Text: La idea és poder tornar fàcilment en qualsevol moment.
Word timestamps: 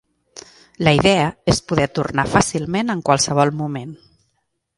La 0.87 0.93
idea 0.99 1.27
és 1.53 1.61
poder 1.73 1.87
tornar 1.99 2.25
fàcilment 2.37 2.91
en 2.95 3.05
qualsevol 3.11 3.55
moment. 3.61 3.95